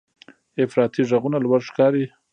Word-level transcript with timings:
افراطي 0.63 1.01
غږونه 1.09 1.37
لوړ 1.45 1.59
ښکاري. 1.69 2.05